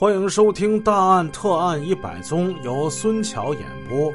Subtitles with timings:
[0.00, 4.10] 欢迎收听《大案特案一百宗》，由孙桥演播。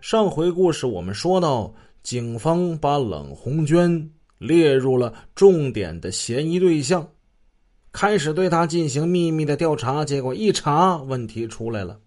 [0.00, 1.70] 上回故事我们说到，
[2.02, 7.06] 警方把冷红娟列入了重点的嫌疑对象，
[7.92, 10.06] 开始对她进行秘密的调查。
[10.06, 12.00] 结果一查，问题出来了。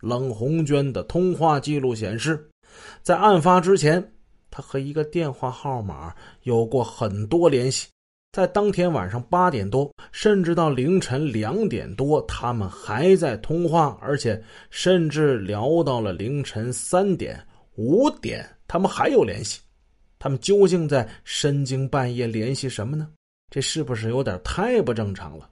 [0.00, 2.48] 冷红娟的通话记录显示，
[3.02, 4.14] 在案发之前，
[4.50, 6.14] 她和一个电话号码
[6.44, 7.86] 有过很多联系。
[8.32, 19.60] 在当天晚上八点多，甚至到凌晨两点多，他们还在通话，而且甚至聊到了凌晨三点、五点，他们还有联系。
[20.16, 23.08] 他们究竟在深更半夜联系什么呢？
[23.50, 25.50] 这是不是有点太不正常了？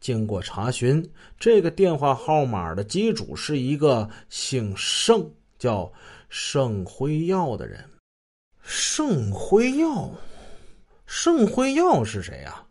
[0.00, 5.24] 经过查询，这个电话号码的机主是一个姓盛、
[5.60, 5.92] 叫
[6.28, 7.84] 盛辉耀的人。
[8.62, 10.10] 盛辉耀。
[11.06, 12.62] 盛辉耀是谁呀？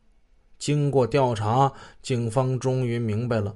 [0.57, 1.71] 经过调查，
[2.01, 3.55] 警方终于明白了，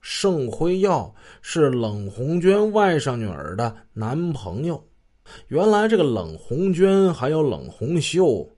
[0.00, 4.82] 盛辉耀是冷红娟外甥女儿的男朋友。
[5.48, 8.48] 原来这个冷红娟还有冷红秀，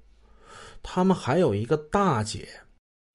[0.82, 2.48] 他们还有一个大姐。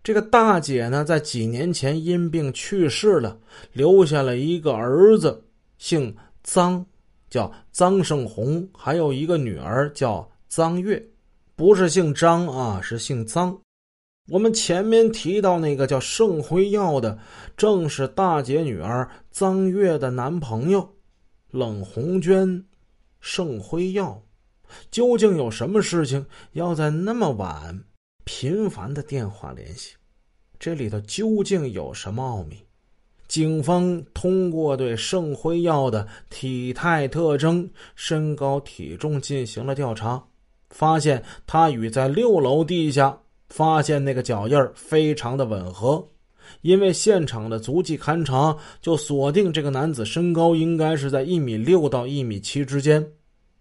[0.03, 3.39] 这个大姐呢，在几年前因病去世了，
[3.71, 5.45] 留下了一个儿子，
[5.77, 6.85] 姓张，
[7.29, 11.01] 叫张胜红，还有一个女儿叫张月。
[11.55, 13.59] 不是姓张啊，是姓臧。
[14.29, 17.19] 我们前面提到那个叫盛辉耀的，
[17.57, 20.95] 正是大姐女儿臧月的男朋友
[21.51, 22.65] 冷红娟。
[23.19, 24.21] 盛辉耀
[24.91, 27.83] 究竟有什么事情要在那么晚
[28.25, 29.95] 频繁的电话联系？
[30.59, 32.57] 这里头究竟有什么奥秘？
[33.27, 40.23] 警方通过对盛辉耀的体态特征、身高体重进行了调查。
[40.73, 43.15] 发现他与在六楼地下
[43.47, 46.03] 发现那个脚印非常的吻合，
[46.61, 53.07] 因为现场的足迹勘查就锁定这个男子身高应该是在一米六到一米七之间，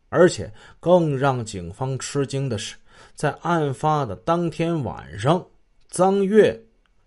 [0.08, 2.74] 而且更让警方吃惊的是，
[3.14, 5.44] 在案发的当天晚上，
[5.90, 6.58] 张月、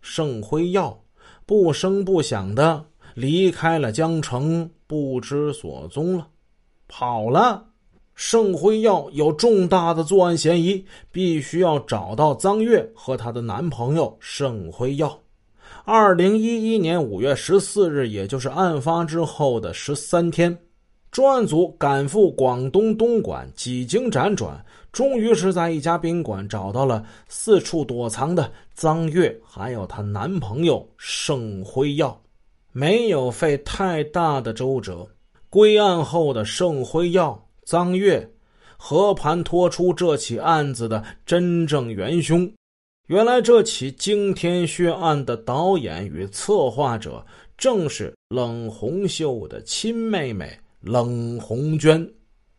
[0.02, 0.96] 盛辉耀
[1.48, 2.86] 不声不响的
[3.16, 6.28] 离开了江城，不知所踪了，
[6.88, 7.66] 跑了。
[8.16, 15.20] 盛辉耀有重大的作案嫌疑，必须要找到张月和她的男朋友盛辉耀。
[15.84, 20.58] 二零一一年五月十四日，也就是案发之后的十三天，
[21.12, 32.20] 专案组赶赴广东东莞，几经辗转，终于是在一家宾馆找到了四处躲藏的张月，还有她男朋友盛辉耀。
[32.72, 35.08] 没有费太大的周折，
[35.50, 37.45] 归案后的盛辉耀。
[37.66, 38.32] 张月
[38.78, 42.50] 和盘托出这起案子的真正元凶。
[43.08, 47.26] 原来，这起惊天血案的导演与策划者
[47.58, 52.08] 正是冷红秀的亲妹妹冷红娟。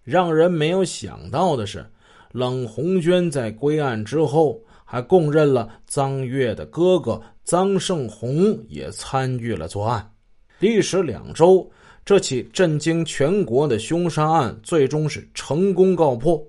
[0.02, 1.84] 让人没有想到的是，
[2.32, 10.12] 冷红娟在归案之后，还供认了张月的哥哥张胜红也参与了作案。
[10.58, 11.70] 历时两周。
[12.06, 16.40] 这起震惊全国的凶杀案最终是成功告破，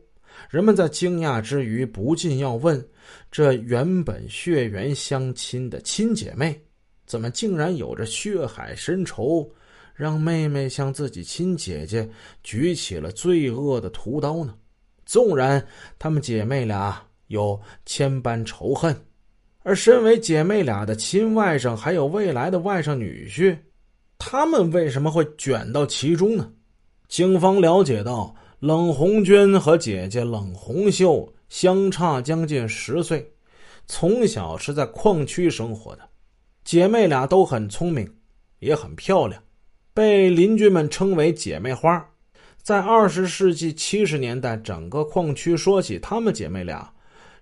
[0.52, 2.88] 人们在惊讶之余不禁要问：
[3.32, 6.56] 这原本血缘相亲的亲姐妹，
[7.08, 9.52] 怎么竟然有着血海深仇，
[9.96, 12.08] 让妹妹向自己亲姐姐
[12.44, 14.54] 举起了罪恶的屠刀呢？
[15.08, 15.66] 纵然
[15.98, 18.96] 她们姐妹俩有千般仇恨，
[19.64, 23.58] 而身为姐妹俩的亲外甥，还有未来的外甥女婿。
[24.30, 26.52] 他们为什么会卷到其中呢？
[27.08, 33.32] 警方了解到，冷红娟和姐姐冷红秀相差将近十岁，
[33.86, 36.02] 从小是在矿区生活的。
[36.66, 38.06] 姐妹俩都很聪明，
[38.60, 39.42] 也很漂亮，
[39.94, 42.06] 被邻居们称为“姐妹花”。
[42.62, 46.94] 在二十世纪七十年代，整个矿区说起她们姐妹俩，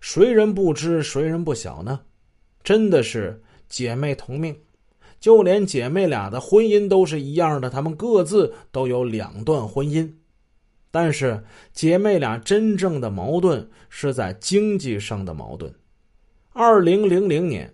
[0.01, 1.99] 谁人不知，谁人不晓呢？
[2.63, 4.55] 真的是姐妹同命。
[5.19, 10.11] 就连姐妹俩的婚姻都是一样的，她们各自都有两段婚姻，
[10.91, 15.73] 但是姐妹俩真正的矛盾是在经济上的矛盾。
[16.53, 17.73] 二零零零年，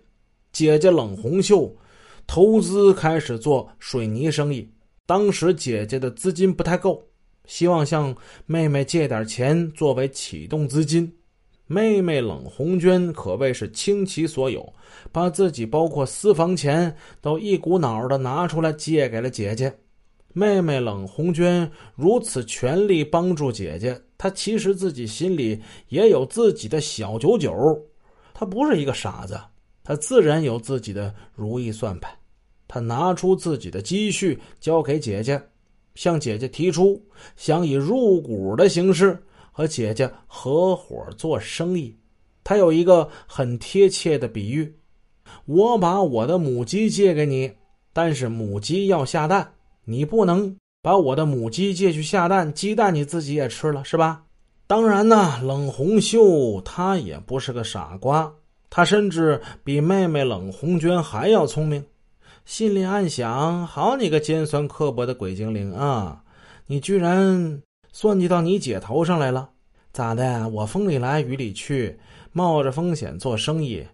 [0.50, 1.76] 姐姐冷红秀
[2.26, 4.68] 投资开始做水泥生意，
[5.06, 7.06] 当时姐姐的资金不太够，
[7.44, 8.16] 希望向
[8.46, 11.12] 妹妹借点钱作为启动资金。
[11.66, 14.72] 妹妹冷红娟可谓是倾其所有，
[15.10, 19.72] 把自己包括私房钱都一股脑的拿出来借给了姐姐。
[20.34, 27.52] 妹妹冷红娟如此全力帮助姐姐，她其实自己心里也有自己的小九九。
[28.32, 29.38] 她不是一个傻子，
[29.84, 32.10] 她自然有自己的如意算盘。
[32.66, 35.38] 他拿出自己的积蓄交给姐姐，
[35.94, 36.98] 向姐姐提出
[37.36, 41.96] 想以入股的形式和姐姐合伙做生意。
[42.42, 44.74] 他有一个很贴切的比喻：
[45.44, 47.52] 我把我的母鸡借给你，
[47.92, 49.52] 但是母鸡要下蛋，
[49.84, 54.24] 你不能把我的母鸡借去下蛋，鸡蛋你自己也吃了，是吧？
[54.66, 58.34] 当然呢，冷红秀他也不是个傻瓜，
[58.70, 61.84] 他甚至比妹妹冷红娟还要聪明，
[62.44, 66.24] 心里暗想：好你个尖酸刻薄的鬼精灵啊！
[66.66, 67.60] 你居然
[67.92, 69.50] 算计到你姐头上来了？
[69.92, 70.48] 咋的？
[70.48, 72.00] 我风里来雨里去，
[72.32, 73.86] 冒着风险做生意，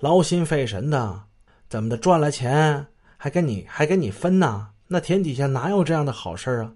[0.00, 1.22] 劳心费神的，
[1.68, 1.96] 怎么的？
[1.96, 4.68] 赚了钱还跟你还跟你分呢？
[4.88, 6.72] 那天底下哪有这样的好事啊？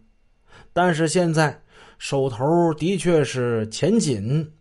[0.73, 1.61] 但是现在。
[1.99, 4.53] 手头的确是钱紧，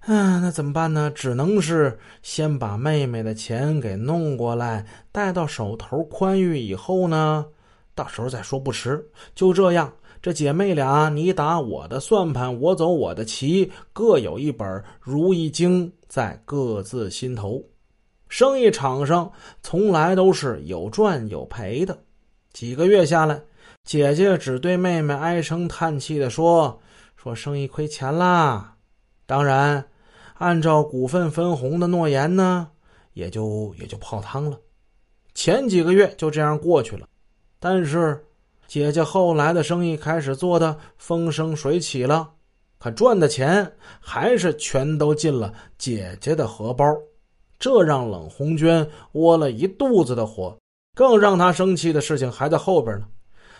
[0.00, 1.10] 啊，那怎么办呢？
[1.10, 7.46] 只能是先把妹妹的钱给弄过来，待到手头宽裕以后呢，
[7.94, 9.08] 到时候再说不迟。
[9.34, 9.90] 就这样，
[10.20, 17.62] 这姐妹俩你打我的算盘，我走我的棋，各有一本如意经在各自心头。
[18.28, 19.30] 生意场上
[19.62, 21.96] 从来都是有赚有赔的，
[22.52, 23.40] 几个月下来。
[23.84, 26.80] 姐姐只对妹妹唉声叹气的说
[27.14, 28.74] ：“说生意亏钱啦。
[29.26, 29.86] 当然，
[30.34, 32.68] 按照股份分红的诺言呢，
[33.12, 34.58] 也就也就泡汤了。
[35.34, 37.06] 前几个月就这样过去了。
[37.60, 38.24] 但是，
[38.66, 42.28] 姐姐后来的生意开始做的风生水起了，
[42.78, 43.70] 可赚的钱
[44.00, 46.84] 还是全都进了姐姐的荷包，
[47.58, 50.56] 这让冷红娟窝了一肚子的火。
[50.94, 53.06] 更让她生气的事情还在后边呢。”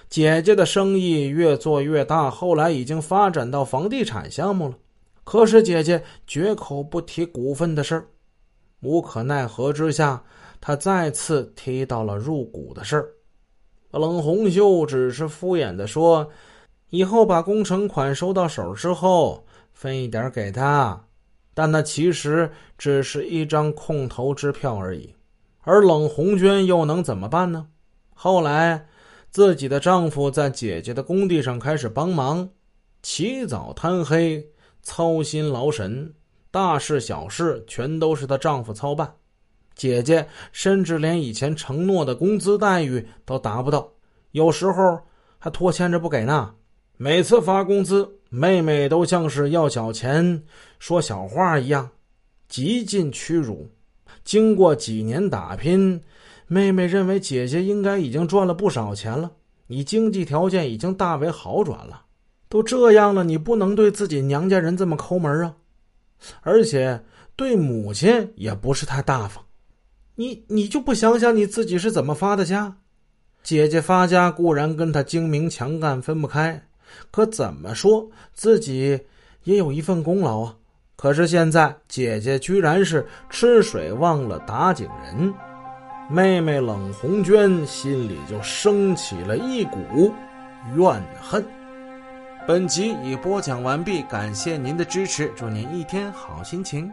[0.09, 4.75] 姐姐的生意越做越大，后来已经发展到房地产项目了。
[5.25, 8.07] 可是姐姐绝口不提股份的事儿，
[8.83, 10.23] 无可奈何之下，
[10.61, 13.09] 她再次提到了入股的事儿。
[13.91, 16.31] 冷红袖只是敷衍的说
[16.91, 21.05] ：“以后把工程款收到手之后，分一点给他。”
[21.55, 25.15] 但那其实只是一张空头支票而已。
[25.63, 27.69] 而冷红娟又能怎么办呢？
[28.15, 28.87] 后来。
[29.29, 32.49] 自己的丈夫在姐姐的工地上开始帮忙，
[33.03, 34.43] 起早贪黑，
[34.83, 36.15] 操心劳神，
[36.51, 39.15] 大事小事全都是她丈夫操办。
[39.77, 43.89] 姐姐甚至连以前承诺的工资待遇都达不到，
[44.33, 44.99] 有时候
[45.39, 46.53] 还拖欠着不给呢。
[46.97, 50.43] 每次发工资，妹妹都像是要小钱、
[50.81, 51.89] 说小话一样，
[52.49, 53.69] 极尽屈辱。
[54.25, 56.03] 经过几年打拼。
[56.49, 59.33] 妹妹认为姐姐应该已经赚了不少钱了，
[59.67, 62.05] 你经济条件已经大为好转了，
[62.49, 65.57] 都这样了，你不能对自己娘家人这么抠门啊！
[66.43, 67.03] 而且
[67.35, 69.45] 对母亲也不是太大方，
[70.17, 72.77] 你你就不想想你自己是怎么发的家？
[73.43, 76.67] 姐姐发家固然跟她精明强干分不开，
[77.11, 79.01] 可怎么说自己
[79.45, 80.57] 也有一份功劳啊！
[80.97, 85.33] 可是现在姐姐居然是吃水忘了打井人。
[86.11, 90.13] 妹妹冷红娟心里就升起了一股
[90.77, 91.45] 怨恨。
[92.49, 96.91] 本集已播讲完毕，感谢您的支持，祝您一天好心情。